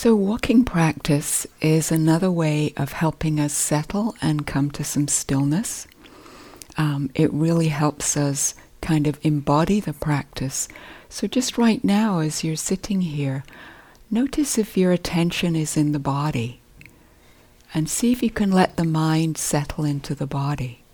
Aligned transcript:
So, 0.00 0.14
walking 0.14 0.64
practice 0.64 1.44
is 1.60 1.90
another 1.90 2.30
way 2.30 2.72
of 2.76 2.92
helping 2.92 3.40
us 3.40 3.52
settle 3.52 4.14
and 4.22 4.46
come 4.46 4.70
to 4.70 4.84
some 4.84 5.08
stillness. 5.08 5.88
Um, 6.76 7.10
it 7.16 7.32
really 7.32 7.66
helps 7.66 8.16
us 8.16 8.54
kind 8.80 9.08
of 9.08 9.18
embody 9.24 9.80
the 9.80 9.92
practice. 9.92 10.68
So, 11.08 11.26
just 11.26 11.58
right 11.58 11.82
now, 11.82 12.20
as 12.20 12.44
you're 12.44 12.54
sitting 12.54 13.00
here, 13.00 13.42
notice 14.08 14.56
if 14.56 14.76
your 14.76 14.92
attention 14.92 15.56
is 15.56 15.76
in 15.76 15.90
the 15.90 15.98
body 15.98 16.60
and 17.74 17.90
see 17.90 18.12
if 18.12 18.22
you 18.22 18.30
can 18.30 18.52
let 18.52 18.76
the 18.76 18.84
mind 18.84 19.36
settle 19.36 19.84
into 19.84 20.14
the 20.14 20.28
body. 20.28 20.84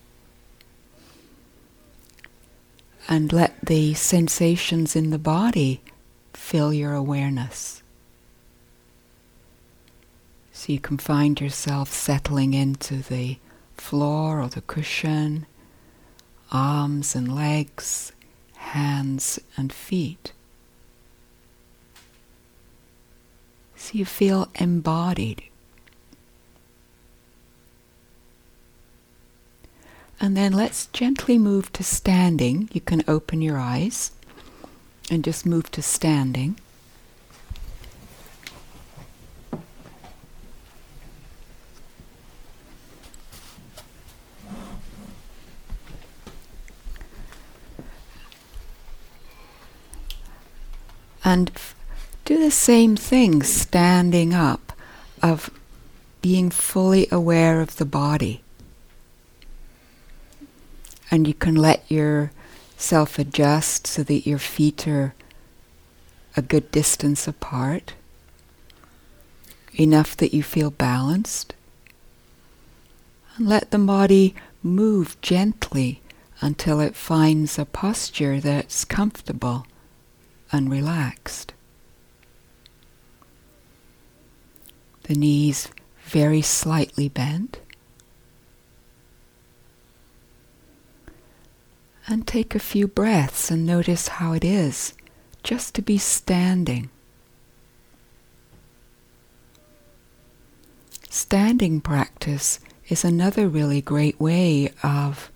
And 3.07 3.35
let 3.35 3.67
the 3.67 3.93
sensations 3.93 4.97
in 4.97 5.11
the 5.11 5.19
body 5.19 5.83
fill 6.33 6.73
your 6.73 6.95
awareness. 6.95 7.83
So 10.65 10.73
you 10.73 10.81
can 10.81 10.97
find 10.97 11.39
yourself 11.43 11.93
settling 11.93 12.55
into 12.55 12.97
the 12.97 13.37
floor 13.77 14.41
or 14.41 14.49
the 14.49 14.63
cushion, 14.63 15.45
arms 16.51 17.15
and 17.15 17.37
legs, 17.37 18.13
hands 18.57 19.39
and 19.59 19.71
feet. 19.71 20.33
So 23.77 23.91
you 23.93 24.07
feel 24.07 24.49
embodied. 24.55 25.43
And 30.19 30.35
then 30.35 30.55
let's 30.55 30.87
gently 30.87 31.37
move 31.37 31.75
to 31.75 31.85
standing. 31.85 32.71
You 32.73 32.81
can 32.81 33.05
open 33.07 33.43
your 33.43 33.59
eyes 33.59 34.13
and 35.11 35.23
just 35.23 35.45
move 35.45 35.71
to 35.73 35.83
standing. 35.83 36.59
And 51.35 51.51
do 52.25 52.39
the 52.39 52.53
same 52.53 52.95
thing, 52.95 53.43
standing 53.43 54.33
up, 54.33 54.73
of 55.21 55.51
being 56.23 56.49
fully 56.49 57.09
aware 57.11 57.61
of 57.61 57.75
the 57.75 57.85
body. 57.85 58.45
And 61.11 61.27
you 61.27 61.35
can 61.35 61.57
let 61.57 61.91
yourself 61.91 63.19
adjust 63.19 63.89
so 63.89 64.05
that 64.05 64.29
your 64.29 64.39
feet 64.39 64.87
are 64.87 65.13
a 66.37 66.43
good 66.43 66.71
distance 66.71 67.27
apart, 67.27 67.95
enough 69.75 70.17
that 70.19 70.33
you 70.33 70.45
feel 70.45 70.71
balanced. 70.71 71.53
And 73.37 73.49
let 73.49 73.73
the 73.73 73.79
body 73.79 74.37
move 74.63 75.21
gently 75.21 76.01
until 76.41 76.79
it 76.79 76.95
finds 76.95 77.59
a 77.59 77.65
posture 77.65 78.39
that's 78.39 78.85
comfortable 78.85 79.67
and 80.53 80.71
relaxed. 80.71 81.53
The 85.05 85.15
knees 85.15 85.69
very 86.05 86.43
slightly 86.43 87.09
bent. 87.09 87.59
And 92.07 92.27
take 92.27 92.55
a 92.55 92.59
few 92.59 92.87
breaths 92.87 93.51
and 93.51 93.65
notice 93.65 94.09
how 94.09 94.33
it 94.35 94.45
is 94.45 94.93
just 95.43 95.75
to 95.75 95.83
be 95.83 95.99
standing. 95.99 96.91
Standing 101.09 101.81
practice 101.81 102.61
is 102.89 103.05
another 103.05 103.49
really 103.49 103.81
great 103.81 104.21
way 104.21 104.71
of 104.83 105.31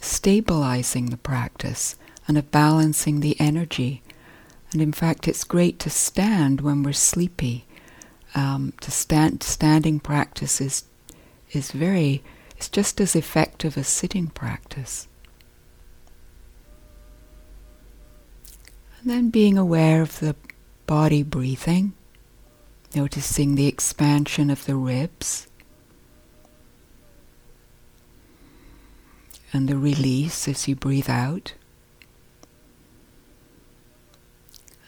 stabilizing 0.00 1.06
the 1.06 1.16
practice 1.16 1.96
and 2.32 2.38
of 2.38 2.50
balancing 2.50 3.20
the 3.20 3.38
energy. 3.38 4.02
And 4.72 4.80
in 4.80 4.92
fact, 4.92 5.28
it's 5.28 5.44
great 5.44 5.78
to 5.80 5.90
stand 5.90 6.62
when 6.62 6.82
we're 6.82 6.94
sleepy. 6.94 7.66
Um, 8.34 8.72
to 8.80 8.90
stand, 8.90 9.42
standing 9.42 10.00
practice 10.00 10.58
is 10.58 10.84
is 11.50 11.72
very, 11.72 12.22
it's 12.56 12.70
just 12.70 13.02
as 13.02 13.14
effective 13.14 13.76
as 13.76 13.86
sitting 13.86 14.28
practice. 14.28 15.08
And 18.98 19.10
then 19.10 19.28
being 19.28 19.58
aware 19.58 20.00
of 20.00 20.20
the 20.20 20.34
body 20.86 21.22
breathing, 21.22 21.92
noticing 22.94 23.56
the 23.56 23.66
expansion 23.66 24.48
of 24.48 24.64
the 24.64 24.76
ribs 24.76 25.48
and 29.52 29.68
the 29.68 29.76
release 29.76 30.48
as 30.48 30.66
you 30.66 30.74
breathe 30.74 31.10
out. 31.10 31.52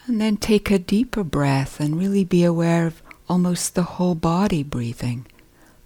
And 0.07 0.21
then 0.21 0.37
take 0.37 0.71
a 0.71 0.79
deeper 0.79 1.25
breath 1.25 1.81
and 1.81 1.99
really 1.99 2.25
be 2.25 2.45
aware 2.45 2.87
of 2.87 3.03
almost 3.27 3.75
the 3.75 3.83
whole 3.83 4.15
body 4.15 4.63
breathing, 4.63 5.27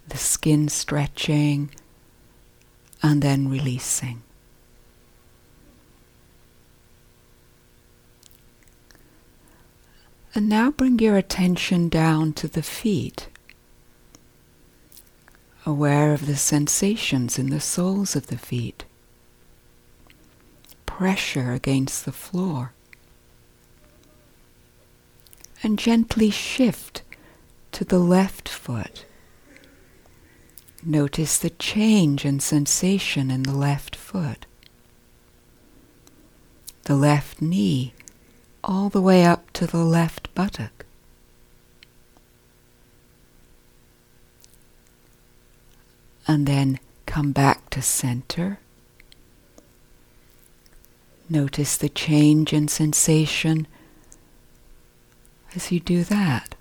the 0.09 0.17
skin 0.17 0.67
stretching, 0.67 1.71
and 3.01 3.21
then 3.21 3.47
releasing. 3.49 4.21
And 10.35 10.49
now 10.49 10.69
bring 10.69 10.99
your 10.99 11.17
attention 11.17 11.87
down 11.89 12.33
to 12.33 12.47
the 12.47 12.61
feet, 12.61 13.29
aware 15.65 16.13
of 16.13 16.27
the 16.27 16.35
sensations 16.35 17.39
in 17.39 17.49
the 17.49 17.59
soles 17.59 18.15
of 18.15 18.27
the 18.27 18.37
feet, 18.37 18.83
pressure 20.85 21.53
against 21.53 22.05
the 22.05 22.11
floor 22.11 22.73
and 25.61 25.77
gently 25.77 26.29
shift 26.29 27.01
to 27.71 27.83
the 27.83 27.99
left 27.99 28.47
foot. 28.47 29.05
Notice 30.83 31.37
the 31.37 31.49
change 31.49 32.23
in 32.25 32.39
sensation 32.39 33.29
in 33.29 33.43
the 33.43 33.55
left 33.55 33.95
foot. 33.95 34.45
The 36.83 36.95
left 36.95 37.41
knee 37.41 37.93
all 38.63 38.89
the 38.89 39.01
way 39.01 39.25
up 39.25 39.51
to 39.53 39.67
the 39.67 39.83
left 39.83 40.33
buttock. 40.33 40.85
And 46.27 46.45
then 46.45 46.79
come 47.05 47.31
back 47.31 47.69
to 47.71 47.81
center. 47.81 48.59
Notice 51.29 51.75
the 51.77 51.89
change 51.89 52.53
in 52.53 52.67
sensation 52.67 53.67
as 55.55 55.71
you 55.71 55.79
do 55.79 56.03
that. 56.03 56.55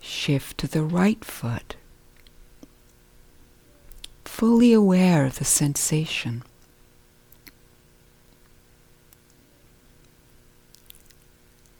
Shift 0.00 0.58
to 0.58 0.66
the 0.66 0.82
right 0.82 1.24
foot, 1.24 1.76
fully 4.24 4.72
aware 4.72 5.26
of 5.26 5.38
the 5.38 5.44
sensation. 5.44 6.42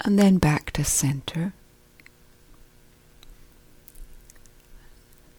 And 0.00 0.18
then 0.18 0.38
back 0.38 0.70
to 0.72 0.84
center. 0.84 1.54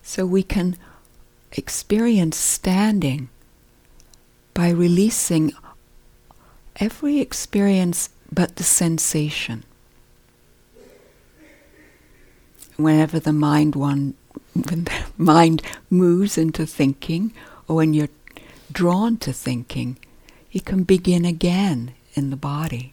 So 0.02 0.26
we 0.26 0.44
can 0.44 0.78
experience 1.52 2.38
standing 2.38 3.30
by 4.54 4.70
releasing 4.70 5.52
every 6.78 7.20
experience 7.20 8.10
but 8.36 8.58
the 8.58 8.64
sensation. 8.64 9.64
Whenever 12.76 13.20
the 13.20 13.32
mind 13.32 13.76
one 13.76 14.16
when 14.54 14.84
the 14.84 15.06
mind 15.18 15.62
moves 15.90 16.38
into 16.38 16.66
thinking 16.66 17.34
or 17.68 17.78
when 17.78 17.94
you're 17.94 18.10
drawn 18.72 19.16
to 19.18 19.32
thinking, 19.32 19.98
you 20.52 20.60
can 20.60 20.84
begin 20.84 21.24
again 21.24 21.94
in 22.14 22.30
the 22.30 22.36
body. 22.36 22.92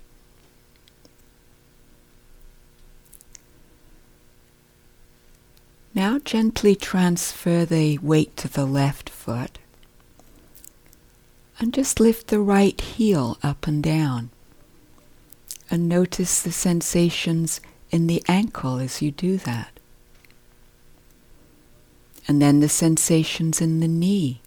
Now 5.95 6.21
gently 6.21 6.75
transfer 6.75 7.65
the 7.65 7.99
weight 7.99 8.37
to 8.39 8.49
the 8.49 8.65
left 8.65 9.11
foot 9.11 9.59
and 11.59 11.75
just 11.75 12.01
lift 12.01 12.29
the 12.29 12.41
right 12.41 12.81
heel 12.81 13.39
up 13.43 13.67
and 13.67 13.83
down 13.83 14.31
and 15.73 15.89
notice 15.89 16.41
the 16.41 16.53
sensations 16.53 17.61
in 17.91 18.07
the 18.07 18.23
ankle 18.29 18.79
as 18.79 19.03
you 19.03 19.11
do 19.11 19.37
that. 19.39 19.81
And 22.29 22.41
then 22.41 22.61
the 22.61 22.69
sensations 22.69 23.61
in 23.61 23.81
the 23.81 23.89
knee 23.89 24.41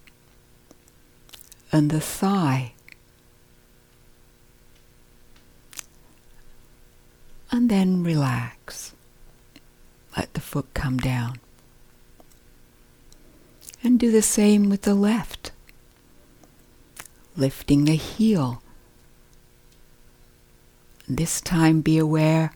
and 1.70 1.90
the 1.90 2.00
thigh. 2.00 2.72
and 7.56 7.70
then 7.70 8.02
relax. 8.02 8.92
Let 10.16 10.34
the 10.34 10.40
foot 10.40 10.74
come 10.74 10.98
down. 10.98 11.40
And 13.82 13.98
do 13.98 14.10
the 14.10 14.22
same 14.22 14.68
with 14.68 14.82
the 14.82 14.94
left. 14.94 15.52
Lifting 17.34 17.84
the 17.86 17.96
heel. 17.96 18.62
This 21.08 21.40
time 21.40 21.82
be 21.82 21.98
aware, 21.98 22.52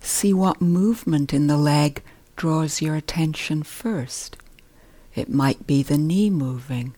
see 0.00 0.34
what 0.34 0.60
movement 0.60 1.32
in 1.32 1.46
the 1.46 1.56
leg 1.56 2.02
draws 2.34 2.82
your 2.82 2.96
attention 2.96 3.62
first. 3.62 4.36
It 5.14 5.28
might 5.28 5.66
be 5.66 5.82
the 5.82 5.98
knee 5.98 6.28
moving, 6.28 6.94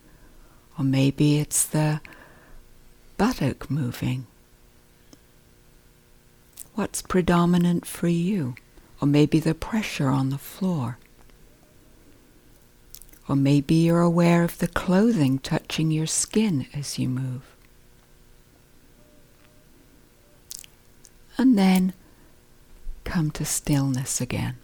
or 0.79 0.85
maybe 0.85 1.39
it's 1.39 1.67
the 1.67 2.01
buttock 3.19 3.71
moving. 3.71 4.27
What's 6.75 7.03
predominant 7.03 7.87
for 7.87 8.09
you? 8.09 8.55
Or 9.01 9.07
maybe 9.07 9.39
the 9.39 9.55
pressure 9.55 10.09
on 10.09 10.31
the 10.31 10.39
floor. 10.39 10.99
Or 13.29 13.37
maybe 13.37 13.75
you're 13.75 14.01
aware 14.01 14.43
of 14.43 14.59
the 14.59 14.69
clothing 14.69 15.39
touching 15.39 15.91
your 15.91 16.07
skin 16.07 16.67
as 16.73 16.99
you 16.99 17.09
move. 17.09 17.54
And 21.37 21.59
then 21.59 21.93
come 23.05 23.31
to 23.33 23.45
stillness 23.45 24.21
again. 24.21 24.57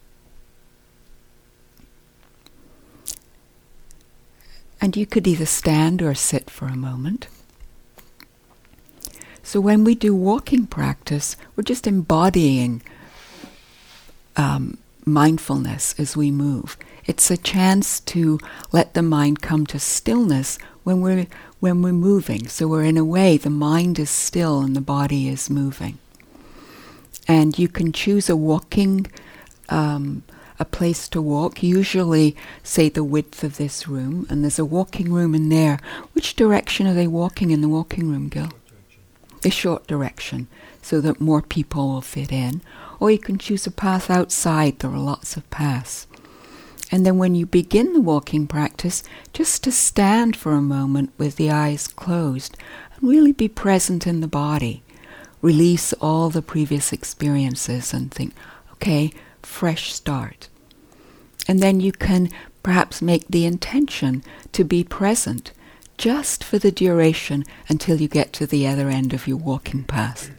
And 4.81 4.96
you 4.96 5.05
could 5.05 5.26
either 5.26 5.46
stand 5.46 6.00
or 6.00 6.14
sit 6.14 6.49
for 6.49 6.67
a 6.67 6.76
moment. 6.76 7.26
So 9.43 9.61
when 9.61 9.84
we 9.84 9.94
do 9.94 10.14
walking 10.14 10.67
practice, 10.67 11.37
we're 11.55 11.64
just 11.64 11.87
embodying 11.87 12.82
um, 14.37 14.78
mindfulness 15.05 15.94
as 15.99 16.16
we 16.16 16.31
move. 16.31 16.76
It's 17.05 17.31
a 17.31 17.37
chance 17.37 18.00
to 18.00 18.38
let 18.73 18.94
the 18.94 19.02
mind 19.02 19.43
come 19.43 19.66
to 19.66 19.78
stillness 19.78 20.58
when 20.84 21.00
we're 21.00 21.26
when 21.58 21.82
we're 21.82 21.93
moving. 21.93 22.49
So 22.49 22.69
we're 22.69 22.84
in 22.84 22.96
a 22.96 23.05
way 23.05 23.37
the 23.37 23.50
mind 23.50 23.99
is 23.99 24.08
still 24.08 24.61
and 24.61 24.75
the 24.75 24.81
body 24.81 25.28
is 25.28 25.50
moving. 25.50 25.99
And 27.29 27.59
you 27.59 27.69
can 27.69 27.93
choose 27.93 28.29
a 28.29 28.37
walking 28.37 29.07
um, 29.69 30.25
a 30.61 30.65
place 30.67 31.09
to 31.09 31.23
walk, 31.23 31.62
usually, 31.62 32.37
say, 32.62 32.91
the 32.91 33.03
width 33.03 33.43
of 33.43 33.57
this 33.57 33.89
room, 33.89 34.27
and 34.29 34.45
there's 34.45 34.59
a 34.59 34.65
walking 34.65 35.11
room 35.11 35.35
in 35.35 35.49
there. 35.49 35.81
Which 36.12 36.37
direction 36.37 36.87
are 36.87 36.93
they 36.93 37.07
walking 37.07 37.51
in 37.51 37.62
the 37.62 37.69
walking 37.69 38.11
room, 38.11 38.29
Gil? 38.29 38.51
The 39.41 39.51
short 39.51 39.87
direction, 39.87 40.49
so 40.83 41.01
that 41.01 41.19
more 41.19 41.41
people 41.41 41.89
will 41.89 42.03
fit 42.03 42.31
in. 42.31 42.61
Or 43.01 43.11
you 43.11 43.19
can 43.19 43.39
choose 43.39 43.67
a 43.67 43.71
path 43.71 44.11
outside, 44.11 44.79
there 44.79 44.91
are 44.91 44.99
lots 44.99 45.35
of 45.35 45.49
paths. 45.51 46.07
And 46.93 47.07
then 47.07 47.17
when 47.17 47.35
you 47.35 47.47
begin 47.47 47.95
the 47.95 48.01
walking 48.01 48.47
practice, 48.47 49.03
just 49.33 49.65
to 49.65 49.73
stand 49.73 50.37
for 50.37 50.53
a 50.53 50.61
moment 50.61 51.12
with 51.17 51.37
the 51.37 51.51
eyes 51.51 51.89
closed 51.89 52.59
and 52.95 53.09
really 53.09 53.33
be 53.33 53.49
present 53.49 54.07
in 54.07 54.21
the 54.21 54.29
body. 54.29 54.83
Release 55.42 55.92
all 55.94 56.28
the 56.31 56.42
previous 56.42 56.92
experiences 56.92 57.92
and 57.92 58.10
think, 58.12 58.34
okay, 58.72 59.10
fresh 59.42 59.92
start. 59.92 60.48
And 61.48 61.60
then 61.60 61.81
you 61.81 61.92
can 61.92 62.31
perhaps 62.62 63.00
make 63.00 63.26
the 63.28 63.46
intention 63.46 64.22
to 64.52 64.64
be 64.64 64.84
present 64.84 65.52
just 65.96 66.42
for 66.44 66.58
the 66.58 66.70
duration 66.70 67.44
until 67.69 68.00
you 68.00 68.08
get 68.08 68.32
to 68.34 68.46
the 68.46 68.66
other 68.66 68.88
end 68.88 69.12
of 69.12 69.26
your 69.26 69.37
walking 69.37 69.84
path 69.84 70.31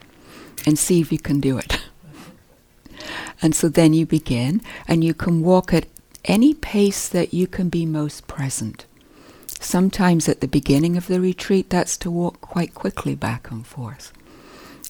and 0.66 0.78
see 0.78 1.02
if 1.02 1.12
you 1.12 1.20
can 1.20 1.40
do 1.40 1.58
it. 1.58 1.82
and 3.42 3.56
so 3.56 3.70
then 3.70 3.94
you 3.94 4.06
begin 4.06 4.62
and 4.88 5.04
you 5.04 5.14
can 5.14 5.42
walk 5.42 5.74
at 5.74 5.86
any 6.26 6.54
pace 6.54 7.08
that 7.10 7.34
you 7.34 7.48
can 7.48 7.70
be 7.70 7.86
most 7.86 8.28
present. 8.28 8.86
Sometimes 9.60 10.28
at 10.28 10.42
the 10.42 10.48
beginning 10.48 10.98
of 10.98 11.08
the 11.08 11.22
retreat, 11.22 11.70
that's 11.70 11.98
to 11.98 12.10
walk 12.10 12.42
quite 12.42 12.74
quickly 12.74 13.16
back 13.16 13.52
and 13.52 13.66
forth. 13.66 14.12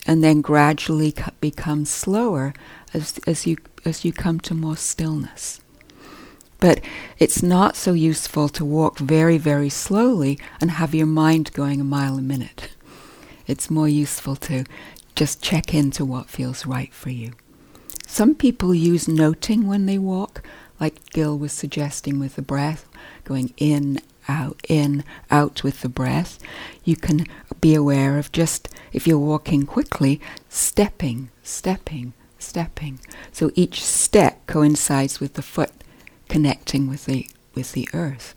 And 0.07 0.23
then 0.23 0.41
gradually 0.41 1.13
become 1.39 1.85
slower 1.85 2.53
as, 2.93 3.19
as, 3.27 3.45
you, 3.45 3.57
as 3.85 4.03
you 4.03 4.11
come 4.11 4.39
to 4.41 4.53
more 4.53 4.77
stillness. 4.77 5.61
But 6.59 6.81
it's 7.17 7.41
not 7.41 7.75
so 7.75 7.93
useful 7.93 8.47
to 8.49 8.65
walk 8.65 8.99
very, 8.99 9.37
very 9.37 9.69
slowly 9.69 10.39
and 10.59 10.71
have 10.71 10.93
your 10.93 11.07
mind 11.07 11.53
going 11.53 11.81
a 11.81 11.83
mile 11.83 12.17
a 12.17 12.21
minute. 12.21 12.69
It's 13.47 13.69
more 13.69 13.87
useful 13.87 14.35
to 14.37 14.63
just 15.15 15.41
check 15.41 15.73
into 15.73 16.05
what 16.05 16.29
feels 16.29 16.65
right 16.65 16.93
for 16.93 17.09
you. 17.09 17.33
Some 18.07 18.35
people 18.35 18.75
use 18.75 19.07
noting 19.07 19.67
when 19.67 19.85
they 19.85 19.97
walk, 19.97 20.43
like 20.79 21.09
Gil 21.11 21.37
was 21.37 21.51
suggesting 21.51 22.19
with 22.19 22.35
the 22.35 22.41
breath, 22.41 22.87
going 23.23 23.53
in, 23.57 23.99
out, 24.27 24.61
in, 24.67 25.03
out 25.29 25.63
with 25.63 25.81
the 25.81 25.89
breath. 25.89 26.37
You 26.83 26.95
can 26.95 27.25
be 27.59 27.73
aware 27.73 28.17
of 28.17 28.31
just, 28.31 28.69
if 28.93 29.07
you're 29.07 29.17
walking 29.17 29.65
quickly, 29.65 30.19
stepping, 30.49 31.29
stepping, 31.43 32.13
stepping. 32.39 32.99
So 33.31 33.51
each 33.55 33.83
step 33.83 34.45
coincides 34.47 35.19
with 35.19 35.33
the 35.35 35.41
foot 35.41 35.71
connecting 36.29 36.87
with 36.87 37.05
the, 37.05 37.27
with 37.53 37.73
the 37.73 37.87
earth. 37.93 38.33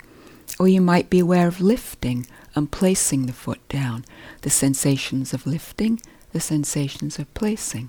Or 0.58 0.68
you 0.68 0.80
might 0.80 1.10
be 1.10 1.20
aware 1.20 1.48
of 1.48 1.60
lifting 1.60 2.26
and 2.54 2.70
placing 2.70 3.26
the 3.26 3.32
foot 3.32 3.66
down, 3.68 4.04
the 4.42 4.50
sensations 4.50 5.32
of 5.32 5.46
lifting, 5.46 6.00
the 6.32 6.40
sensations 6.40 7.18
of 7.18 7.32
placing. 7.34 7.88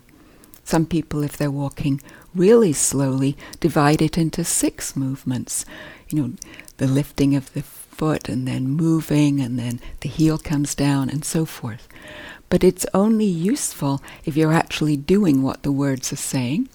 Some 0.64 0.88
people, 0.88 1.22
if 1.24 1.38
they're 1.38 1.52
walking 1.52 2.02
really 2.34 2.74
slowly, 2.74 3.38
divide 3.60 4.02
it 4.02 4.18
into 4.18 4.44
six 4.44 4.96
movements. 4.96 5.64
You 6.10 6.22
know, 6.22 6.34
the 6.78 6.88
lifting 6.88 7.36
of 7.36 7.54
the 7.54 7.62
foot 7.62 8.28
and 8.28 8.48
then 8.48 8.68
moving 8.68 9.40
and 9.40 9.58
then 9.58 9.80
the 10.02 10.10
heel 10.10 10.38
comes 10.38 10.76
down 10.76 11.10
and 11.10 11.24
so 11.24 11.46
forth. 11.46 11.88
But 12.50 12.64
it's 12.64 12.86
only 12.94 13.26
useful 13.26 14.02
if 14.24 14.38
you're 14.38 14.54
actually 14.54 14.98
doing 14.98 15.42
what 15.42 15.64
the 15.64 15.72
words 15.72 16.14
are 16.14 16.18
saying 16.18 16.70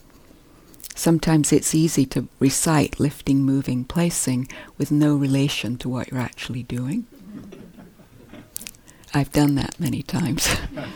Sometimes 1.00 1.50
it's 1.50 1.74
easy 1.74 2.04
to 2.04 2.28
recite 2.38 3.00
lifting, 3.00 3.42
moving, 3.42 3.84
placing 3.84 4.48
with 4.76 4.90
no 4.90 5.16
relation 5.16 5.78
to 5.78 5.88
what 5.88 6.10
you're 6.10 6.20
actually 6.20 6.62
doing. 6.62 7.06
I've 9.14 9.32
done 9.32 9.54
that 9.54 9.80
many 9.80 10.02
times. 10.02 10.46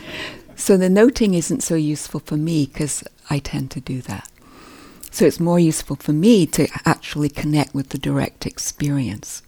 so 0.55 0.77
the 0.77 0.89
noting 0.89 1.33
isn't 1.33 1.63
so 1.63 1.73
useful 1.73 2.19
for 2.19 2.37
me 2.37 2.67
because 2.67 3.03
I 3.31 3.39
tend 3.39 3.71
to 3.71 3.81
do 3.81 3.99
that. 4.03 4.29
So 5.09 5.25
it's 5.25 5.39
more 5.39 5.59
useful 5.59 5.95
for 5.95 6.13
me 6.13 6.45
to 6.47 6.67
actually 6.85 7.29
connect 7.29 7.73
with 7.73 7.89
the 7.89 7.97
direct 7.97 8.45
experience 8.45 9.41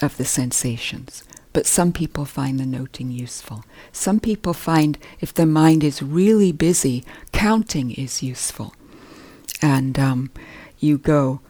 of 0.00 0.16
the 0.16 0.24
sensations. 0.24 1.24
But 1.56 1.64
some 1.64 1.90
people 1.90 2.26
find 2.26 2.60
the 2.60 2.66
noting 2.66 3.10
useful. 3.10 3.64
Some 3.90 4.20
people 4.20 4.52
find 4.52 4.98
if 5.20 5.32
their 5.32 5.46
mind 5.46 5.82
is 5.82 6.02
really 6.02 6.52
busy, 6.52 7.02
counting 7.32 7.92
is 7.92 8.22
useful 8.22 8.74
and 9.62 9.98
um, 9.98 10.30
you 10.80 10.98
go 10.98 11.40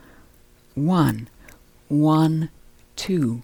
one, 0.77 1.29
one, 1.89 2.51
two, 2.95 3.43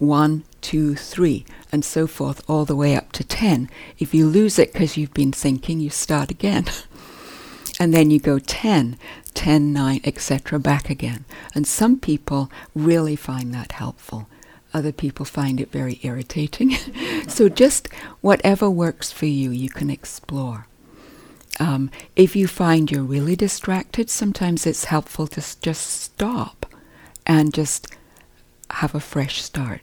one, 0.00 0.42
two, 0.60 0.96
three, 0.96 1.46
and 1.70 1.84
so 1.84 2.08
forth, 2.08 2.42
all 2.50 2.64
the 2.64 2.74
way 2.74 2.96
up 2.96 3.12
to 3.12 3.22
ten. 3.22 3.70
If 4.00 4.12
you 4.12 4.26
lose 4.26 4.58
it 4.58 4.72
because 4.72 4.96
you've 4.96 5.14
been 5.14 5.30
thinking, 5.30 5.78
you 5.78 5.90
start 5.90 6.28
again. 6.32 6.64
and 7.78 7.94
then 7.94 8.10
you 8.10 8.18
go 8.18 8.40
10, 8.40 8.98
10, 9.34 9.72
9, 9.72 10.00
etc., 10.02 10.58
back 10.58 10.90
again. 10.90 11.24
And 11.54 11.68
some 11.68 12.00
people 12.00 12.50
really 12.74 13.14
find 13.14 13.54
that 13.54 13.70
helpful. 13.70 14.26
Other 14.72 14.92
people 14.92 15.24
find 15.24 15.60
it 15.60 15.72
very 15.72 15.98
irritating. 16.02 16.76
so 17.28 17.48
just 17.48 17.88
whatever 18.20 18.70
works 18.70 19.10
for 19.10 19.26
you, 19.26 19.50
you 19.50 19.68
can 19.68 19.90
explore. 19.90 20.66
Um, 21.58 21.90
if 22.16 22.36
you 22.36 22.46
find 22.46 22.90
you're 22.90 23.02
really 23.02 23.36
distracted, 23.36 24.08
sometimes 24.08 24.66
it's 24.66 24.84
helpful 24.84 25.26
to 25.28 25.40
s- 25.40 25.56
just 25.56 25.86
stop 25.86 26.66
and 27.26 27.52
just 27.52 27.88
have 28.70 28.94
a 28.94 29.00
fresh 29.00 29.42
start. 29.42 29.82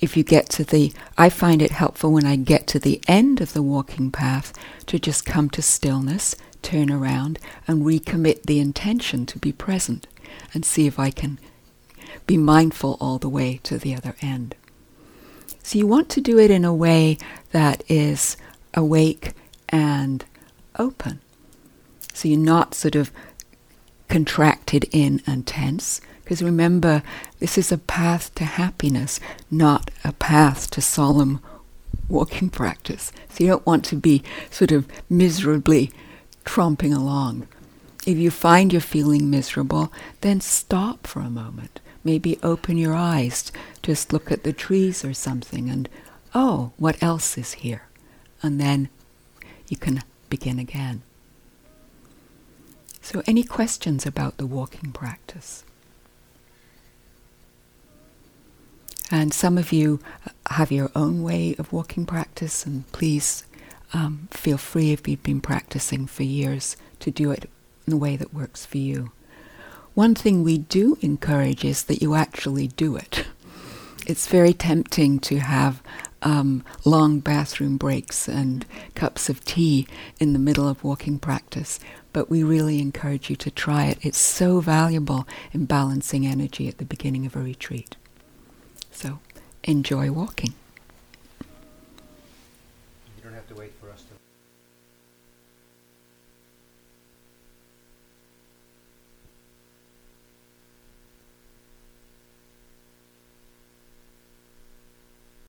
If 0.00 0.16
you 0.16 0.24
get 0.24 0.48
to 0.50 0.64
the, 0.64 0.92
I 1.16 1.28
find 1.28 1.62
it 1.62 1.70
helpful 1.70 2.10
when 2.12 2.26
I 2.26 2.34
get 2.36 2.66
to 2.68 2.80
the 2.80 3.00
end 3.06 3.40
of 3.40 3.52
the 3.52 3.62
walking 3.62 4.10
path 4.10 4.52
to 4.86 4.98
just 4.98 5.24
come 5.24 5.48
to 5.50 5.62
stillness, 5.62 6.34
turn 6.62 6.90
around, 6.90 7.38
and 7.68 7.84
recommit 7.84 8.42
the 8.44 8.58
intention 8.58 9.26
to 9.26 9.38
be 9.38 9.52
present 9.52 10.08
and 10.52 10.64
see 10.64 10.86
if 10.88 10.98
I 10.98 11.10
can 11.10 11.38
be 12.26 12.36
mindful 12.36 12.96
all 13.00 13.18
the 13.18 13.28
way 13.28 13.60
to 13.64 13.78
the 13.78 13.94
other 13.94 14.16
end. 14.20 14.54
So 15.62 15.78
you 15.78 15.86
want 15.86 16.08
to 16.10 16.20
do 16.20 16.38
it 16.38 16.50
in 16.50 16.64
a 16.64 16.74
way 16.74 17.18
that 17.52 17.82
is 17.88 18.36
awake 18.74 19.32
and 19.68 20.24
open. 20.78 21.20
So 22.12 22.28
you're 22.28 22.38
not 22.38 22.74
sort 22.74 22.94
of 22.94 23.10
contracted 24.08 24.86
in 24.92 25.22
and 25.26 25.46
tense. 25.46 26.00
Because 26.22 26.42
remember, 26.42 27.02
this 27.38 27.58
is 27.58 27.72
a 27.72 27.78
path 27.78 28.34
to 28.36 28.44
happiness, 28.44 29.18
not 29.50 29.90
a 30.04 30.12
path 30.12 30.70
to 30.70 30.80
solemn 30.80 31.40
walking 32.08 32.50
practice. 32.60 33.12
So 33.30 33.44
you 33.44 33.50
don't 33.50 33.66
want 33.66 33.84
to 33.86 33.96
be 33.96 34.22
sort 34.50 34.72
of 34.72 34.86
miserably 35.08 35.90
tromping 36.44 36.94
along. 36.94 37.48
If 38.06 38.18
you 38.18 38.30
find 38.30 38.72
you're 38.72 38.80
feeling 38.80 39.30
miserable, 39.30 39.92
then 40.22 40.40
stop 40.40 41.06
for 41.06 41.20
a 41.20 41.30
moment. 41.30 41.80
Maybe 42.04 42.38
open 42.42 42.76
your 42.76 42.94
eyes, 42.94 43.52
just 43.82 44.12
look 44.12 44.32
at 44.32 44.42
the 44.42 44.52
trees 44.52 45.04
or 45.04 45.14
something, 45.14 45.70
and 45.70 45.88
oh, 46.34 46.72
what 46.76 47.02
else 47.02 47.38
is 47.38 47.52
here? 47.52 47.88
And 48.42 48.60
then 48.60 48.88
you 49.68 49.76
can 49.76 50.02
begin 50.28 50.58
again. 50.58 51.02
So, 53.00 53.22
any 53.26 53.42
questions 53.42 54.06
about 54.06 54.36
the 54.36 54.46
walking 54.46 54.92
practice? 54.92 55.64
And 59.10 59.34
some 59.34 59.58
of 59.58 59.72
you 59.72 60.00
have 60.50 60.72
your 60.72 60.90
own 60.96 61.22
way 61.22 61.54
of 61.58 61.72
walking 61.72 62.06
practice, 62.06 62.64
and 62.64 62.90
please 62.92 63.44
um, 63.92 64.28
feel 64.30 64.56
free 64.56 64.92
if 64.92 65.06
you've 65.06 65.22
been 65.22 65.40
practicing 65.40 66.06
for 66.06 66.22
years 66.22 66.76
to 67.00 67.10
do 67.10 67.30
it 67.30 67.50
in 67.86 67.92
a 67.92 67.96
way 67.96 68.16
that 68.16 68.32
works 68.32 68.64
for 68.64 68.78
you. 68.78 69.12
One 69.94 70.14
thing 70.14 70.42
we 70.42 70.56
do 70.56 70.96
encourage 71.02 71.64
is 71.64 71.84
that 71.84 72.00
you 72.00 72.14
actually 72.14 72.68
do 72.68 72.96
it. 72.96 73.26
It's 74.06 74.26
very 74.26 74.54
tempting 74.54 75.18
to 75.20 75.38
have 75.38 75.82
um, 76.22 76.64
long 76.84 77.20
bathroom 77.20 77.76
breaks 77.76 78.26
and 78.26 78.64
cups 78.94 79.28
of 79.28 79.44
tea 79.44 79.86
in 80.18 80.32
the 80.32 80.38
middle 80.38 80.66
of 80.66 80.82
walking 80.82 81.18
practice, 81.18 81.78
but 82.12 82.30
we 82.30 82.42
really 82.42 82.80
encourage 82.80 83.28
you 83.28 83.36
to 83.36 83.50
try 83.50 83.84
it. 83.86 83.98
It's 84.00 84.18
so 84.18 84.60
valuable 84.60 85.28
in 85.52 85.66
balancing 85.66 86.26
energy 86.26 86.68
at 86.68 86.78
the 86.78 86.86
beginning 86.86 87.26
of 87.26 87.36
a 87.36 87.40
retreat. 87.40 87.96
So 88.90 89.18
enjoy 89.64 90.10
walking. 90.10 90.54